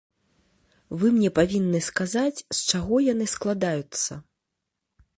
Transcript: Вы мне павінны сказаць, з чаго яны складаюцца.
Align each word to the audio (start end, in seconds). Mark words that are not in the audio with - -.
Вы 1.01 1.11
мне 1.17 1.29
павінны 1.39 1.79
сказаць, 1.89 2.39
з 2.39 2.59
чаго 2.71 2.95
яны 3.13 3.25
складаюцца. 3.37 4.23